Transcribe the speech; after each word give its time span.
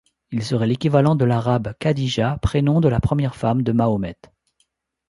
Il 0.31 0.41
serait 0.41 0.65
l'équivalent 0.65 1.13
de 1.15 1.25
l'arabe 1.25 1.75
Khadija, 1.77 2.39
prénom 2.41 2.81
de 2.81 2.89
la 2.89 2.99
première 2.99 3.35
femme 3.35 3.61
de 3.61 3.71
Mahomet. 3.71 4.15